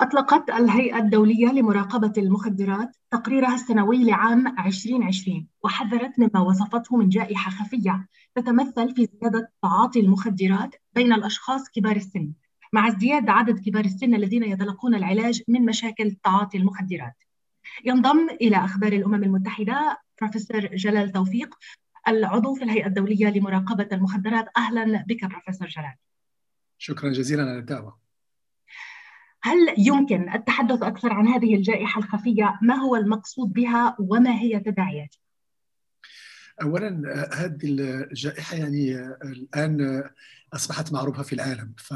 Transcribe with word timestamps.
أطلقت 0.00 0.50
الهيئة 0.50 0.98
الدولية 0.98 1.46
لمراقبة 1.46 2.12
المخدرات 2.18 2.96
تقريرها 3.10 3.54
السنوي 3.54 4.04
لعام 4.04 4.46
2020 4.46 5.48
وحذرت 5.64 6.18
مما 6.18 6.40
وصفته 6.40 6.96
من 6.96 7.08
جائحة 7.08 7.50
خفية 7.50 8.06
تتمثل 8.34 8.94
في 8.94 9.08
زيادة 9.20 9.52
تعاطي 9.62 10.00
المخدرات 10.00 10.74
بين 10.94 11.12
الأشخاص 11.12 11.70
كبار 11.70 11.96
السن 11.96 12.32
مع 12.72 12.88
ازدياد 12.88 13.28
عدد 13.28 13.58
كبار 13.58 13.84
السن 13.84 14.14
الذين 14.14 14.42
يتلقون 14.42 14.94
العلاج 14.94 15.42
من 15.48 15.64
مشاكل 15.64 16.12
تعاطي 16.12 16.58
المخدرات. 16.58 17.14
ينضم 17.84 18.28
إلى 18.30 18.56
أخبار 18.56 18.92
الأمم 18.92 19.24
المتحدة 19.24 19.98
بروفيسور 20.20 20.60
جلال 20.60 21.12
توفيق 21.12 21.54
العضو 22.08 22.54
في 22.54 22.64
الهيئة 22.64 22.86
الدولية 22.86 23.28
لمراقبة 23.28 23.88
المخدرات. 23.92 24.46
أهلا 24.56 25.04
بك 25.08 25.24
بروفيسور 25.24 25.68
جلال. 25.68 25.94
شكرا 26.78 27.10
جزيلا 27.10 27.42
على 27.42 27.58
الدعوة. 27.58 28.09
هل 29.42 29.74
يمكن 29.78 30.32
التحدث 30.32 30.82
أكثر 30.82 31.12
عن 31.12 31.28
هذه 31.28 31.54
الجائحة 31.54 31.98
الخفية؟ 31.98 32.58
ما 32.62 32.74
هو 32.74 32.96
المقصود 32.96 33.52
بها 33.52 33.96
وما 33.98 34.40
هي 34.40 34.60
تداعياتها؟ 34.60 35.20
اولا 36.62 37.02
هذه 37.34 37.58
الجائحة 37.64 38.56
يعني 38.56 38.98
الآن 39.24 40.04
أصبحت 40.52 40.92
معروفة 40.92 41.22
في 41.22 41.32
العالم 41.32 41.74
ف 41.78 41.94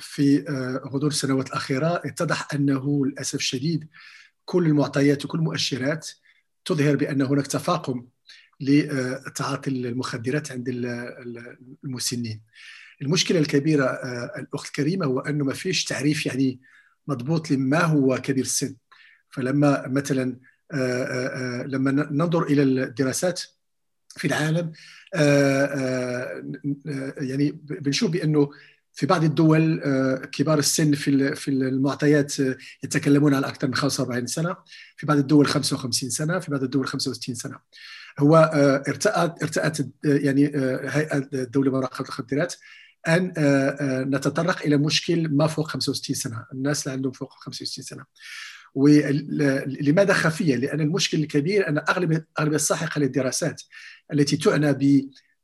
في 0.00 0.44
غضون 0.86 1.08
السنوات 1.08 1.48
الأخيرة 1.48 2.02
اتضح 2.04 2.54
أنه 2.54 3.06
للأسف 3.06 3.34
الشديد 3.34 3.88
كل 4.44 4.66
المعطيات 4.66 5.24
وكل 5.24 5.38
المؤشرات 5.38 6.10
تظهر 6.64 6.96
بأن 6.96 7.22
هناك 7.22 7.46
تفاقم 7.46 8.06
لتعاطي 8.60 9.70
المخدرات 9.70 10.52
عند 10.52 10.68
المسنين 11.84 12.42
المشكلة 13.02 13.38
الكبيرة 13.38 13.84
آه، 13.84 14.32
الأخت 14.38 14.66
الكريمة 14.66 15.06
هو 15.06 15.20
أنه 15.20 15.44
ما 15.44 15.52
فيش 15.52 15.84
تعريف 15.84 16.26
يعني 16.26 16.60
مضبوط 17.08 17.50
لما 17.50 17.80
هو 17.80 18.18
كبير 18.18 18.44
السن. 18.44 18.76
فلما 19.30 19.88
مثلا 19.88 20.36
آه، 20.72 21.04
آه، 21.04 21.62
لما 21.62 21.90
ننظر 21.90 22.42
إلى 22.42 22.62
الدراسات 22.62 23.42
في 24.16 24.26
العالم 24.26 24.72
يعني 27.16 27.52
بنشوف 27.64 28.10
بأنه 28.10 28.50
في 28.92 29.06
بعض 29.06 29.24
الدول 29.24 29.80
كبار 30.32 30.58
السن 30.58 30.92
في 30.92 31.34
في 31.34 31.48
المعطيات 31.50 32.38
يتكلمون 32.84 33.34
عن 33.34 33.44
أكثر 33.44 33.68
من 33.68 33.74
45 33.74 34.26
سنة 34.26 34.56
في 34.96 35.06
بعض 35.06 35.18
الدول 35.18 35.46
55 35.46 36.10
سنة 36.10 36.38
في 36.38 36.50
بعض 36.50 36.62
الدول 36.62 36.86
65 36.86 37.34
سنة. 37.34 37.58
هو 38.18 38.36
ارتأت 38.88 39.42
ارتأت 39.42 39.78
يعني 40.04 40.46
هيئة 40.84 41.28
الدولة 41.32 41.70
لمراقبة 41.70 42.08
المخدرات. 42.08 42.54
أن 43.08 43.32
آه، 43.38 43.68
آه، 43.80 44.04
نتطرق 44.04 44.62
إلى 44.62 44.76
مشكل 44.76 45.28
ما 45.28 45.46
فوق 45.46 45.68
65 45.68 46.16
سنة، 46.16 46.44
الناس 46.52 46.86
اللي 46.86 46.96
عندهم 46.96 47.12
فوق 47.12 47.32
65 47.32 47.84
سنة. 47.84 48.04
ولماذا 48.74 50.12
خفية؟ 50.12 50.56
لأن 50.56 50.80
المشكل 50.80 51.18
الكبير 51.18 51.68
أن 51.68 51.78
أغلب 51.78 52.24
أغلب 52.38 52.54
الساحقة 52.54 52.98
للدراسات 52.98 53.62
التي 54.12 54.36
تعنى 54.36 54.72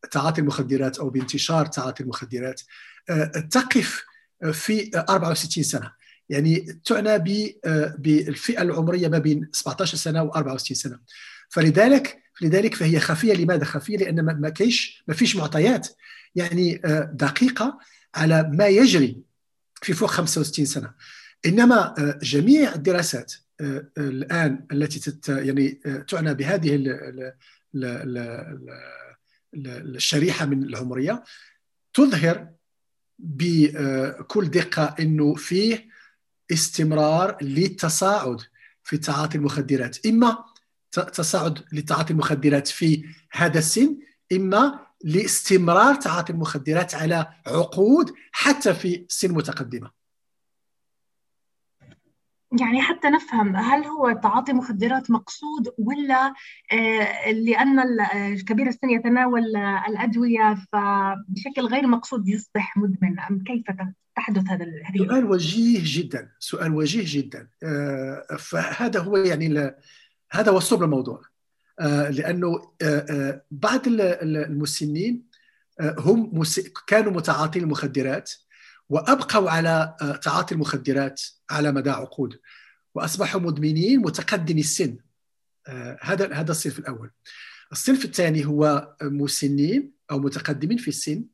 بتعاطي 0.05 0.41
المخدرات 0.41 0.99
أو 0.99 1.11
بانتشار 1.11 1.67
تعاطي 1.67 2.03
المخدرات 2.03 2.61
آه، 3.11 3.25
تقف 3.25 4.05
في 4.53 4.91
64 4.95 5.65
سنة. 5.65 5.93
يعني 6.29 6.81
تعنى 6.85 7.19
بالفئة 7.99 8.63
العمرية 8.63 9.09
ما 9.09 9.19
بين 9.19 9.49
17 9.53 9.97
سنة 9.97 10.23
و 10.23 10.29
64 10.29 10.75
سنة. 10.75 10.99
فلذلك 11.49 12.23
لذلك 12.43 12.75
فهي 12.75 13.01
خفية 13.01 13.35
لماذا 13.35 13.65
خفية؟ 13.65 13.97
لأن 13.97 14.21
ما 14.21 14.49
كايش 14.49 15.05
ما 15.09 15.15
فيش 15.15 15.37
معطيات 15.37 15.89
يعني 16.37 16.81
آه، 16.85 17.11
دقيقة 17.15 17.79
على 18.15 18.51
ما 18.53 18.67
يجري 18.67 19.23
في 19.83 19.93
فوق 19.93 20.11
65 20.11 20.67
سنة. 20.67 20.95
إنما 21.47 21.95
آه، 21.99 22.19
جميع 22.23 22.75
الدراسات 22.75 23.35
آه، 23.61 23.89
الآن 23.99 24.67
التي 24.73 25.13
يعني 25.29 25.81
تعنى 26.09 26.35
بهذه 26.35 26.85
الشريحة 29.55 30.47
من 30.47 30.63
العمرية 30.63 31.25
تظهر 31.95 32.49
بكل 33.19 34.51
دقة 34.51 34.95
إنه 35.01 35.35
فيه 35.35 35.89
استمرار 36.53 37.37
للتصاعد 37.43 38.41
في 38.85 38.99
تعاطي 38.99 39.39
المخدرات. 39.39 40.07
إما 40.07 40.45
تصاعد 40.91 41.65
لتعاطي 41.73 42.13
المخدرات 42.13 42.69
في 42.69 43.05
هذا 43.33 43.59
السن 43.59 43.99
إما 44.33 44.86
لاستمرار 45.05 45.95
تعاطي 45.95 46.33
المخدرات 46.33 46.95
على 46.95 47.27
عقود 47.47 48.13
حتى 48.33 48.75
في 48.75 49.07
سن 49.09 49.35
متقدمة. 49.35 49.91
يعني 52.61 52.83
حتى 52.83 53.09
نفهم 53.09 53.57
هل 53.57 53.85
هو 53.85 54.13
تعاطي 54.13 54.53
مخدرات 54.53 55.11
مقصود 55.11 55.69
ولا 55.79 56.35
آه، 56.73 57.31
لأن 57.31 57.81
كبير 58.47 58.69
السن 58.69 58.91
يتناول 58.91 59.57
الأدوية 59.89 60.57
فبشكل 60.73 61.67
غير 61.67 61.87
مقصود 61.87 62.29
يصبح 62.29 62.77
مدمن؟ 62.77 63.21
أم 63.21 63.45
كيف 63.45 63.65
تحدث 64.17 64.51
هذا 64.51 64.67
سؤال 64.99 65.25
وجيه 65.25 65.81
جدا 65.83 66.31
سؤال 66.39 66.75
وجيه 66.75 67.05
جدا. 67.21 67.49
آه، 67.63 68.37
فهذا 68.39 69.01
هو 69.01 69.17
يعني 69.17 69.75
هذا 70.33 70.53
هو 70.53 70.61
صلب 70.61 70.83
الموضوع 70.83 71.23
لأنه 72.11 72.73
آه، 72.83 73.07
آه، 73.11 73.43
بعض 73.51 73.81
المسنين 73.87 75.23
هم 75.81 76.43
كانوا 76.87 77.13
متعاطين 77.13 77.63
المخدرات 77.63 78.33
وأبقوا 78.89 79.51
على 79.51 79.97
تعاطي 80.23 80.55
المخدرات 80.55 81.23
على 81.51 81.73
مدى 81.73 81.91
عقود. 81.91 82.41
وأصبحوا 82.95 83.41
مدمنين 83.41 84.01
متقدمي 84.01 84.61
السن. 84.61 84.97
هذا 86.01 86.33
هذا 86.33 86.51
الصنف 86.51 86.79
الأول. 86.79 87.11
الصنف 87.73 88.05
الثاني 88.05 88.47
هو 88.47 88.95
مسنين 89.03 89.93
أو 90.11 90.19
متقدمين 90.19 90.79
في 90.79 90.89
السن. 90.89 91.25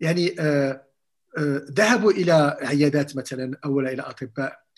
يعني 0.00 0.34
ذهبوا 1.70 2.10
إلى 2.10 2.56
عيادات 2.60 3.16
مثلا 3.16 3.58
أو 3.64 3.80
إلى 3.80 4.02
أطباء. 4.02 4.68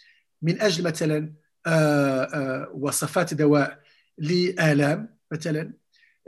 من 0.43 0.61
أجل 0.61 0.85
مثلا 0.85 1.17
آه، 1.19 1.23
آه، 1.23 1.33
وصفات 2.75 3.35
دواء 3.35 3.81
لآلام 4.19 5.17
مثلا 5.33 5.73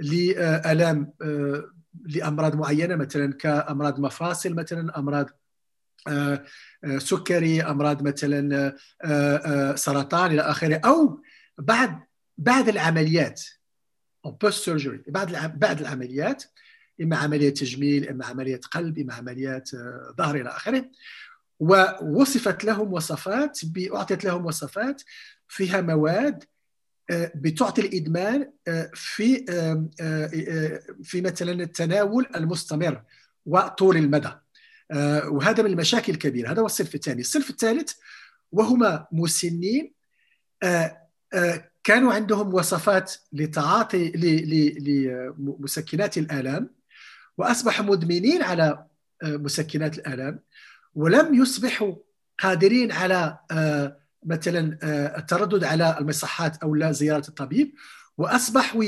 لآلام 0.00 1.12
آه، 1.22 1.70
لأمراض 2.06 2.56
معينة 2.56 2.96
مثلا 2.96 3.32
كأمراض 3.32 4.00
مفاصل 4.00 4.54
مثلا 4.54 4.98
أمراض 4.98 5.30
سكري 6.98 7.62
أمراض 7.62 8.02
مثلا 8.02 8.74
سرطان 9.76 10.32
إلى 10.32 10.40
آخره 10.40 10.80
أو 10.84 11.22
بعد 11.58 12.00
بعد 12.38 12.68
العمليات. 12.68 13.42
post 14.24 14.64
surgery 14.64 15.02
بعد 15.08 15.58
بعد 15.58 15.80
العمليات 15.80 16.44
إما 17.00 17.16
عملية 17.16 17.50
تجميل 17.50 18.08
إما 18.08 18.26
عملية 18.26 18.60
قلب 18.70 18.98
إما 18.98 19.14
عمليات 19.14 19.70
ظهر 20.18 20.36
إلى 20.36 20.48
آخره. 20.48 20.90
ووصفت 21.62 22.64
لهم 22.64 22.92
وصفات 22.92 23.60
أعطيت 23.94 24.24
لهم 24.24 24.46
وصفات 24.46 25.02
فيها 25.48 25.80
مواد 25.80 26.44
آه، 27.10 27.32
بتعطي 27.34 27.80
الإدمان 27.80 28.52
آه، 28.68 28.90
في 28.94 29.44
آه، 30.00 30.80
في 31.02 31.20
مثلا 31.20 31.52
التناول 31.52 32.26
المستمر 32.36 33.02
وطول 33.46 33.96
المدى. 33.96 34.30
وهذا 35.26 35.62
من 35.62 35.70
المشاكل 35.70 36.12
الكبيرة. 36.12 36.50
هذا 36.50 36.60
هو 36.60 36.66
الصنف 36.66 36.94
الثاني 36.94 37.20
الصنف 37.20 37.50
الثالث 37.50 37.92
وهما 38.52 39.06
مسنين 39.12 39.92
كانوا 41.84 42.12
عندهم 42.12 42.54
وصفات 42.54 43.14
لتعاطي 43.32 44.12
لمسكنات 44.78 46.18
الآلام 46.18 46.70
وأصبحوا 47.38 47.84
مدمنين 47.84 48.42
على 48.42 48.86
مسكنات 49.22 49.98
الآلام. 49.98 50.42
ولم 50.94 51.34
يصبحوا 51.34 51.94
قادرين 52.38 52.92
على 52.92 53.38
آه، 53.50 53.96
مثلا 54.24 54.78
آه، 54.82 55.18
التردد 55.18 55.64
على 55.64 55.98
المصحات 55.98 56.62
أو 56.62 56.74
لا 56.74 56.92
زيارة 56.92 57.28
الطبيب 57.28 57.74
وأصبحوا 58.18 58.84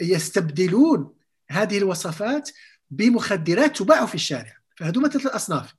يستبدلون 0.00 1.14
هذه 1.50 1.78
الوصفات 1.78 2.50
بمخدرات 2.90 3.76
تباع 3.76 4.06
في 4.06 4.14
الشارع 4.14 4.52
فهذو 4.76 5.08
ثلاث 5.08 5.26
الأصناف 5.26 5.74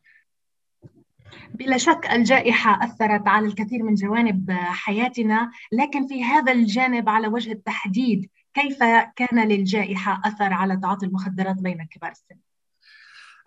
بلا 1.54 1.78
شك 1.78 2.08
الجائحة 2.12 2.86
أثرت 2.86 3.28
على 3.28 3.48
الكثير 3.48 3.84
من 3.84 3.94
جوانب 3.94 4.52
حياتنا 4.52 5.52
لكن 5.72 6.08
في 6.08 6.24
هذا 6.24 6.52
الجانب 6.52 7.10
على 7.10 7.28
وجه 7.28 7.52
التحديد 7.52 8.30
كيف 8.54 8.80
كان 9.16 9.48
للجائحة 9.48 10.22
أثر 10.26 10.54
على 10.54 10.78
تعاطي 10.78 11.06
المخدرات 11.06 11.56
بين 11.56 11.88
كبار 11.92 12.12
السن؟ 12.12 12.36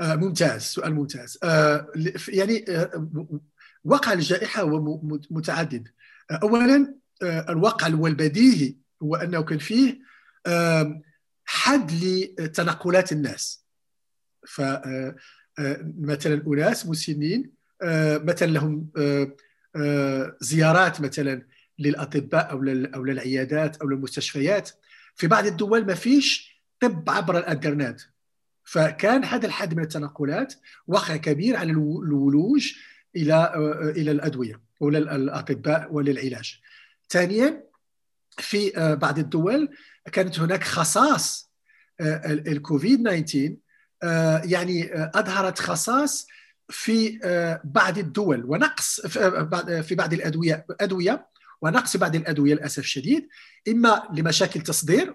آه، 0.00 0.14
ممتاز 0.14 0.62
سؤال 0.62 0.94
ممتاز. 0.94 1.38
آه، 1.42 1.86
يعني 2.28 2.64
آه، 2.68 3.08
وقع 3.84 4.12
الجائحة 4.12 4.62
هو 4.62 5.00
متعدد. 5.30 5.88
أولا 6.30 6.94
الواقع 7.22 7.94
والبديهي 7.94 8.74
هو 9.02 9.16
أنه 9.16 9.42
كان 9.42 9.58
فيه 9.58 9.98
حد 11.44 11.92
لتنقلات 11.92 13.12
الناس. 13.12 13.64
فمثلا 14.48 16.42
أناس 16.46 16.86
مسنين 16.86 17.50
مثلا 18.24 18.46
لهم 18.46 18.90
زيارات 20.40 21.00
مثلا 21.00 21.42
للأطباء 21.78 22.52
أو 22.94 23.04
للعيادات 23.04 23.76
أو 23.76 23.88
للمستشفيات. 23.88 24.70
في 25.14 25.26
بعض 25.26 25.46
الدول 25.46 25.86
ما 25.86 25.94
فيش 25.94 26.58
طب 26.80 27.10
عبر 27.10 27.38
الإنترنت. 27.38 28.00
فكان 28.68 29.24
هذا 29.24 29.46
الحد 29.46 29.74
من 29.74 29.82
التنقلات 29.82 30.54
وقع 30.86 31.16
كبير 31.16 31.56
على 31.56 31.72
الولوج 31.72 32.72
إلى 33.16 33.52
إلى 33.96 34.10
الأدوية 34.10 34.60
ولا 34.80 34.98
الأطباء 35.16 35.92
وللعلاج. 35.92 36.60
ثانيا 37.08 37.64
في 38.38 38.72
بعض 39.00 39.18
الدول 39.18 39.68
كانت 40.12 40.40
هناك 40.40 40.64
خصاص 40.64 41.50
الكوفيد 42.00 43.08
19 43.08 43.56
يعني 44.48 44.90
أظهرت 44.94 45.58
خصاص 45.58 46.26
في 46.68 47.18
بعض 47.64 47.98
الدول 47.98 48.44
ونقص 48.44 49.06
في 49.82 49.94
بعض 49.94 50.12
الأدوية 50.12 50.66
أدوية 50.80 51.26
ونقص 51.62 51.96
بعض 51.96 52.16
الأدوية 52.16 52.54
للأسف 52.54 52.78
الشديد 52.78 53.28
إما 53.68 54.02
لمشاكل 54.14 54.60
تصدير 54.60 55.14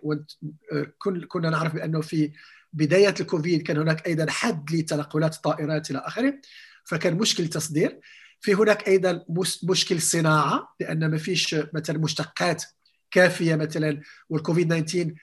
كنا 1.27 1.49
نعرف 1.49 1.73
بأنه 1.73 2.01
في 2.01 2.31
بداية 2.73 3.13
الكوفيد 3.19 3.61
كان 3.61 3.77
هناك 3.77 4.07
أيضا 4.07 4.31
حد 4.31 4.71
لتنقلات 4.71 5.35
الطائرات 5.35 5.91
إلى 5.91 5.99
آخره 5.99 6.33
فكان 6.85 7.17
مشكل 7.17 7.47
تصدير. 7.47 7.99
في 8.41 8.53
هناك 8.53 8.87
أيضا 8.87 9.25
مشكل 9.63 10.01
صناعة 10.01 10.75
لأن 10.79 11.11
ما 11.11 11.17
فيش 11.17 11.55
مثلا 11.73 11.97
مشتقات 11.97 12.63
كافية 13.11 13.55
مثلا 13.55 14.01
والكوفيد 14.29 14.85
19 14.85 15.13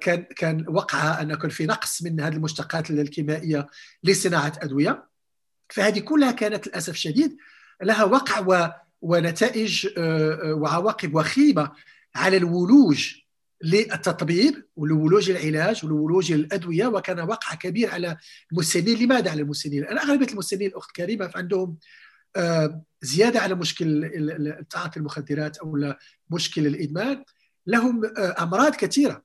كان 0.00 0.22
كان 0.36 0.64
وقع 0.68 1.20
أن 1.20 1.34
كان 1.34 1.50
في 1.50 1.66
نقص 1.66 2.02
من 2.02 2.20
هذه 2.20 2.32
المشتقات 2.32 2.90
الكيميائية 2.90 3.66
لصناعة 4.04 4.52
أدوية. 4.62 5.08
فهذه 5.68 5.98
كلها 5.98 6.32
كانت 6.32 6.66
للأسف 6.66 6.92
الشديد 6.92 7.36
لها 7.82 8.04
وقع 8.04 8.72
ونتائج 9.02 9.88
وعواقب 10.46 11.14
وخيمة 11.14 11.72
على 12.14 12.36
الولوج 12.36 13.14
للتطبيب 13.62 14.64
والولوج 14.76 15.30
العلاج 15.30 15.84
والولوج 15.84 16.32
للادويه 16.32 16.86
وكان 16.86 17.20
وقع 17.20 17.54
كبير 17.54 17.90
على 17.90 18.16
المسنين. 18.52 18.98
لماذا 18.98 19.30
على 19.30 19.42
المسنين؟ 19.42 19.82
لأن 19.82 19.98
أغلبية 19.98 20.26
المسنين 20.26 20.68
الأخت 20.68 20.96
كريمة 20.96 21.30
عندهم 21.34 21.76
زيادة 23.02 23.40
على 23.40 23.54
مشكل 23.54 24.64
تعاطي 24.70 25.00
المخدرات 25.00 25.56
أو 25.56 25.94
مشكل 26.30 26.66
الإدمان. 26.66 27.24
لهم 27.66 28.02
أمراض 28.16 28.74
كثيرة. 28.74 29.22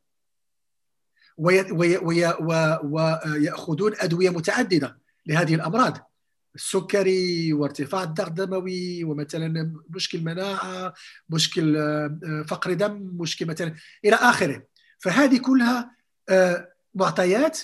ويأخذون 2.83 3.93
أدوية 3.99 4.29
متعددة 4.29 4.99
لهذه 5.25 5.55
الأمراض. 5.55 6.10
السكري 6.55 7.53
وارتفاع 7.53 8.03
الضغط 8.03 8.39
الدموي 8.39 9.03
ومثلا 9.03 9.73
مشكل 9.89 10.23
مناعة 10.23 10.93
مشكل 11.29 11.77
آه، 11.77 12.45
فقر 12.47 12.73
دم 12.73 13.17
مشكل 13.19 13.45
مثلا 13.45 13.75
إلى 14.05 14.15
آخره. 14.15 14.63
فهذه 14.99 15.37
كلها 15.37 15.95
آه، 16.29 16.71
معطيات 16.95 17.59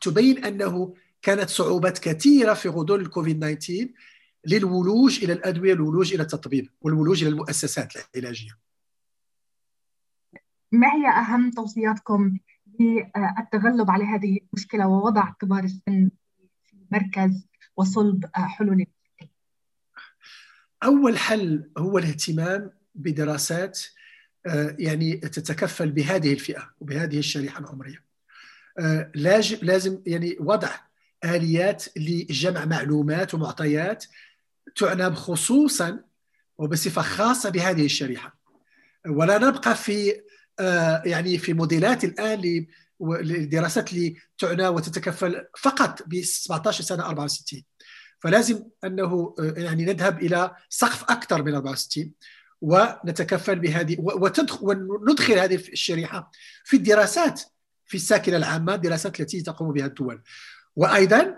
تبين 0.00 0.44
أنه 0.44 0.94
كانت 1.22 1.50
صعوبات 1.50 1.98
كثيرة 1.98 2.54
في 2.54 2.68
غضون 2.68 3.00
الكوفيد 3.00 3.58
19 3.58 3.88
للولوج 4.46 5.24
إلى 5.24 5.32
الأدوية 5.32 5.72
الولوج 5.72 6.14
إلى 6.14 6.22
التطبيب 6.22 6.68
والولوج 6.80 7.24
إلى 7.24 7.32
المؤسسات 7.32 7.92
العلاجية. 8.16 8.50
ما 10.72 10.88
هي 10.88 11.08
أهم 11.08 11.50
توصياتكم 11.50 12.38
للتغلب 12.80 13.90
على 13.90 14.04
هذه 14.04 14.38
المشكلة 14.48 14.88
ووضع 14.88 15.30
كبار 15.30 15.64
السن 15.64 16.10
في 16.64 16.76
مركز 16.90 17.49
وصلب 17.80 18.24
حلول 18.34 18.86
أول 20.82 21.18
حل 21.18 21.70
هو 21.78 21.98
الاهتمام 21.98 22.70
بدراسات 22.94 23.80
آه، 24.46 24.76
يعني 24.78 25.16
تتكفل 25.16 25.90
بهذه 25.90 26.32
الفئة 26.32 26.70
وبهذه 26.80 27.18
الشريحة 27.18 27.60
العمرية. 27.60 28.04
آه، 28.78 29.10
لازم 29.62 30.02
يعني 30.06 30.36
وضع 30.40 30.70
آليات 31.24 31.84
لجمع 31.96 32.64
معلومات 32.64 33.34
ومعطيات 33.34 34.04
تعنى 34.76 35.14
خصوصا 35.14 36.04
وبصفة 36.58 37.02
خاصة 37.02 37.50
بهذه 37.50 37.84
الشريحة. 37.84 38.38
ولا 39.06 39.38
نبقى 39.38 39.76
في 39.76 40.20
آه، 40.60 41.02
يعني 41.04 41.38
في 41.38 41.52
موديلات 41.52 42.04
الآن 42.04 42.66
للدراسات 43.00 43.92
اللي 43.92 44.16
تعنى 44.38 44.68
وتتكفل 44.68 45.46
فقط 45.58 46.02
ب 46.06 46.22
17 46.22 46.84
سنة 46.84 47.06
64 47.06 47.62
فلازم 48.20 48.64
أنه 48.84 49.34
آه، 49.38 49.54
يعني 49.56 49.84
نذهب 49.84 50.22
إلى 50.22 50.56
سقف 50.68 51.02
أكثر 51.02 51.42
من 51.42 51.54
64 51.54 52.12
ونتكفل 52.60 53.58
بهذه 53.58 53.96
وندخل 54.60 55.38
هذه 55.38 55.54
الشريحة 55.54 56.30
في 56.64 56.76
الدراسات 56.76 57.42
في 57.86 57.94
الساكنة 57.94 58.36
العامة 58.36 58.74
الدراسات 58.74 59.20
التي 59.20 59.42
تقوم 59.42 59.72
بها 59.72 59.86
الدول. 59.86 60.22
وأيضا 60.76 61.36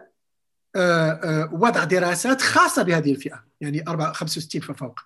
آه، 0.77 1.11
آه، 1.11 1.51
وضع 1.53 1.85
دراسات 1.85 2.43
خاصة 2.43 2.83
بهذه 2.83 3.13
الفئة 3.13 3.45
يعني 3.61 3.85
65 3.87 4.61
ففوق 4.61 5.01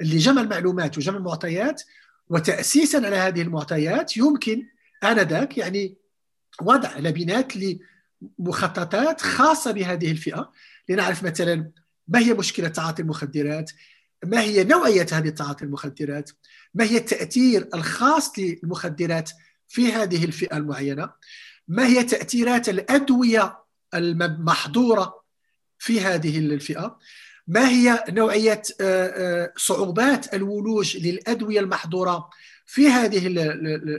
اللي 0.00 0.18
جمع 0.18 0.42
المعلومات 0.42 0.98
وجمع 0.98 1.16
المعطيات 1.16 1.82
وتاسيسا 2.28 2.96
على 2.96 3.16
هذه 3.16 3.42
المعطيات 3.42 4.16
يمكن 4.16 4.66
انذاك 5.12 5.58
يعني 5.58 5.96
وضع 6.62 6.98
لبنات 6.98 7.52
لمخططات 8.38 9.20
خاصة 9.20 9.72
بهذه 9.72 10.10
الفئة. 10.10 10.52
لنعرف 10.88 11.22
مثلا 11.22 11.70
ما 12.08 12.18
هي 12.18 12.34
مشكلة 12.34 12.68
تعاطي 12.68 13.02
المخدرات 13.02 13.70
ما 14.24 14.40
هي 14.40 14.64
نوعية 14.64 15.06
هذه 15.12 15.28
تعاطي 15.28 15.64
المخدرات 15.64 16.30
ما 16.74 16.84
هي 16.84 16.96
التأثير 16.96 17.68
الخاص 17.74 18.38
للمخدرات 18.38 19.30
في 19.68 19.92
هذه 19.92 20.24
الفئة 20.24 20.56
المعينة 20.56 21.10
ما 21.68 21.86
هي 21.86 22.02
تأثيرات 22.04 22.68
الأدوية 22.68 23.58
المحظورة 23.94 25.24
في 25.78 26.00
هذه 26.00 26.38
الفئة 26.38 26.98
ما 27.46 27.68
هي 27.68 28.04
نوعية 28.08 28.62
آه، 28.80 29.06
آه، 29.06 29.52
صعوبات 29.56 30.34
الولوج 30.34 30.96
للأدوية 30.96 31.60
المحظورة 31.60 32.30
في 32.66 32.88
هذه 32.88 33.26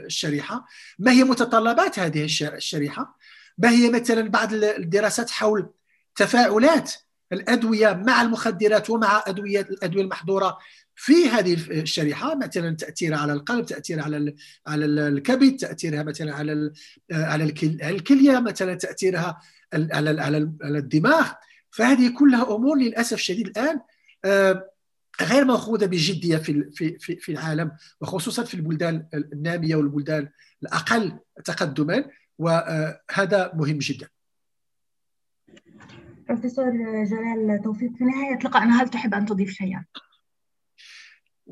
الشريحة. 0.06 0.66
ما 0.98 1.12
هي 1.12 1.24
متطلبات 1.24 1.98
هذه 1.98 2.24
الشريحة؟ 2.24 3.18
ما 3.58 3.70
هي 3.70 3.90
مثلا 3.90 4.28
بعض 4.28 4.54
الدراسات 4.54 5.30
حول 5.30 5.70
تفاعلات 6.14 6.92
الأدوية 7.32 7.92
مع 7.92 8.22
المخدرات 8.22 8.90
ومع 8.90 9.24
ادويه 9.26 9.60
الأدوية 9.60 10.02
المحظورة 10.02 10.58
في 10.94 11.28
هذه 11.28 11.54
الشريحة؟ 11.70 12.34
مثلا 12.34 12.76
تأثيرها 12.76 13.18
على 13.18 13.32
القلب 13.32 13.66
تأثيرها 13.66 14.04
على 14.04 14.34
على 14.66 14.84
الكبد 14.84 15.56
تأثيرها 15.56 16.02
مثلا 16.02 16.34
على 16.34 16.72
على 17.12 17.44
الكلية 17.82 18.38
مثلا 18.38 18.74
تأثيرها 18.74 19.40
على 19.72 20.22
على 20.22 20.78
الدماغ. 20.78 21.32
فهذه 21.70 22.08
كلها 22.18 22.54
أمور 22.54 22.78
للأسف 22.78 23.12
الشديد 23.12 23.46
الآن 23.46 23.80
آه، 24.24 24.70
غير 25.22 25.44
مأخوذة 25.44 25.86
بجدية 25.86 26.36
في 26.36 26.70
في 26.98 27.16
في 27.16 27.32
العالم 27.32 27.72
وخصوصا 28.00 28.44
في 28.44 28.54
البلدان 28.54 29.06
النامية 29.14 29.76
والبلدان 29.76 30.28
الأقل 30.62 31.18
تقدما 31.44 32.04
وهذا 32.38 33.52
مهم 33.54 33.78
جدا. 33.78 34.08
بروفيسور 36.28 36.70
جلال 37.04 37.60
توفيق 37.64 37.92
في 37.92 38.04
نهاية 38.04 38.38
لقائنا 38.44 38.82
هل 38.82 38.88
تحب 38.88 39.14
أن 39.14 39.26
تضيف 39.26 39.50
شيئا؟ 39.50 39.84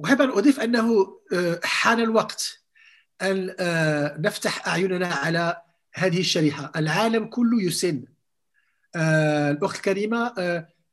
أحب 0.04 0.20
أن 0.20 0.30
أضيف 0.30 0.60
أنه 0.60 1.18
آه، 1.32 1.60
حان 1.64 2.00
الوقت 2.00 2.64
أن 3.22 3.54
آه، 3.60 4.16
نفتح 4.18 4.68
أعيننا 4.68 5.06
على 5.06 5.62
هذه 5.94 6.20
الشريحة 6.20 6.72
العالم 6.76 7.24
كله 7.24 7.62
يسن 7.62 8.04
آه، 8.96 9.50
الأخت 9.50 9.76
الكريمة 9.76 10.34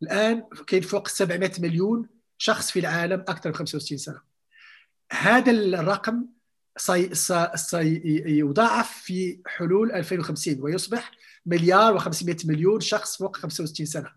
الآن 0.04 0.44
كاين 0.68 0.82
فوق 0.82 1.08
700 1.08 1.51
مليون 1.60 2.10
شخص 2.42 2.72
في 2.72 2.80
العالم 2.80 3.20
أكثر 3.20 3.50
من 3.50 3.56
65 3.56 3.98
سنة. 3.98 4.22
هذا 5.12 5.52
الرقم 5.52 6.26
سيضاعف 7.56 9.02
في 9.02 9.42
حلول 9.48 9.92
2050 9.92 10.62
ويصبح 10.62 11.12
مليار 11.46 12.00
و500 12.00 12.46
مليون 12.46 12.80
شخص 12.80 13.18
فوق 13.18 13.38
65 13.38 13.86
سنة. 13.86 14.12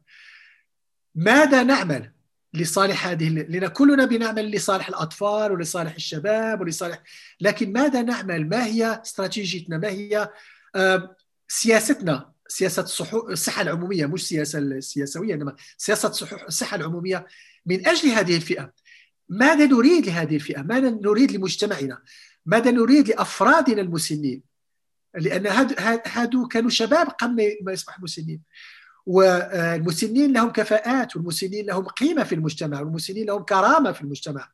ماذا 1.15 1.63
نعمل 1.63 2.13
لصالح 2.55 3.07
هذه 3.07 3.29
لأن 3.29 3.67
كلنا 3.67 4.05
بنعمل 4.05 4.51
لصالح 4.51 4.89
الأطفال 4.89 5.53
ولصالح 5.53 5.95
الشباب 5.95 6.61
ولصالح 6.61 7.03
لكن 7.41 7.73
ماذا 7.73 8.03
نعمل؟ 8.03 8.49
ما 8.49 8.65
هي 8.65 9.03
استراتيجيتنا؟ 9.03 9.79
ما 9.79 9.89
هي 9.89 10.31
سياستنا؟ 11.49 12.34
سياسة 12.49 12.83
الصحه 13.29 13.63
العمومية 13.63 14.07
مش 14.07 14.29
سياسة 14.29 14.59
السياسويه 14.59 15.35
إنما 15.35 15.55
سياسة 15.79 16.09
الصحه 16.47 16.77
العمومية 16.77 17.27
من 17.67 17.89
أجل 17.89 18.09
هذه 18.09 18.37
الفئة. 18.37 18.73
ماذا 19.29 19.67
نريد 19.67 20.07
لهذه 20.07 20.35
الفئة؟ 20.35 20.63
ماذا 20.63 20.91
نريد 20.91 21.33
لمجتمعنا؟ 21.33 22.03
ماذا 22.47 22.71
نريد 22.71 23.09
لأفرادنا 23.09 23.81
المسنين؟ 23.81 24.43
لأن 25.15 25.47
هادو 26.07 26.49
كانوا 26.49 26.71
شباب 26.71 27.09
قبل 27.09 27.59
ما 27.63 27.73
يصبحوا 27.73 28.05
مسنين. 28.05 28.41
والمسنين 29.07 30.33
لهم 30.33 30.51
كفاءات 30.51 31.17
والمسنين 31.17 31.67
لهم 31.67 31.85
قيمة 31.85 32.25
في 32.25 32.35
المجتمع 32.35 32.81
والمسنين 32.81 33.27
لهم 33.27 33.43
كرامة 33.43 33.93
في 33.93 34.01
المجتمع. 34.01 34.51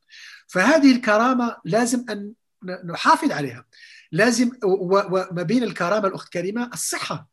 فهذه 0.48 0.92
الكرامة 0.92 1.56
لازم 1.64 2.04
أن 2.10 2.32
نحافظ 2.84 3.32
عليها. 3.32 3.64
لازم 4.12 4.50
وما 4.64 5.42
بين 5.42 5.62
الكرامة 5.62 6.08
الأخت 6.08 6.32
كريمة 6.32 6.70
الصحة. 6.72 7.28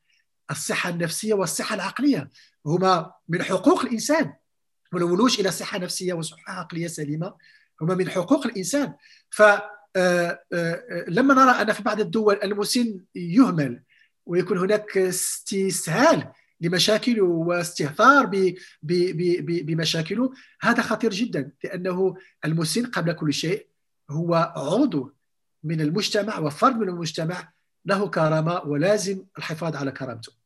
الصحة 0.52 0.90
النفسية 0.90 1.34
والصحة 1.34 1.76
العقلية. 1.76 2.30
هما 2.66 3.12
من 3.30 3.44
حقوق 3.44 3.82
الإنسان. 3.82 4.34
والولوج 4.94 5.40
إلى 5.40 5.52
صحة 5.52 5.78
نفسية 5.78 6.14
وصحة 6.14 6.54
عقلية 6.54 6.88
سليمة. 6.88 7.34
هما 7.82 7.96
من 7.96 8.10
حقوق 8.10 8.46
الإنسان. 8.46 8.94
ف 9.30 9.42
آه، 9.98 10.40
آه، 10.54 11.06
نرى 11.10 11.52
أن 11.52 11.74
في 11.74 11.84
بعض 11.84 12.00
الدول 12.00 12.40
المسن 12.44 13.00
يهمل 13.16 13.84
ويكون 14.26 14.58
هناك 14.58 14.98
استسهال 14.98 16.32
لمشاكله 16.62 17.24
واستهثار 17.24 18.30
بمشاكله 18.82 20.34
هذا 20.62 20.82
خطير 20.82 21.12
جدا 21.12 21.52
لأنه 21.64 22.16
المسن 22.46 22.86
قبل 22.86 23.14
كل 23.14 23.34
شيء 23.34 23.68
هو 24.10 24.54
عضو 24.56 25.14
من 25.64 25.82
المجتمع 25.82 26.40
وفرد 26.40 26.76
من 26.78 26.90
المجتمع 26.90 27.54
له 27.86 28.10
كرامة 28.10 28.62
ولازم 28.66 29.26
الحفاظ 29.38 29.76
على 29.76 29.92
كرامته. 29.92 30.37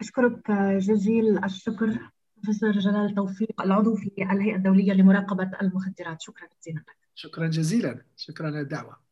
أشكرك 0.00 0.50
جزيل 0.78 1.44
الشكر 1.44 1.98
بروفيسور 2.36 2.70
جلال 2.70 3.14
توفيق 3.14 3.60
العضو 3.60 3.94
في 3.94 4.12
الهيئة 4.18 4.56
الدولية 4.56 4.92
لمراقبة 4.92 5.50
المخدرات 5.62 6.22
شكرا 6.22 6.48
جزيلا 6.60 6.78
لك. 6.78 6.96
شكرا 7.14 7.46
جزيلا 7.46 8.02
شكرا 8.16 8.46
على 8.46 8.60
الدعوة. 8.60 9.05